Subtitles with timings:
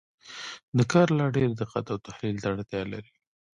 [0.77, 3.13] دا کار لا ډېر دقت او تحلیل ته اړتیا لري.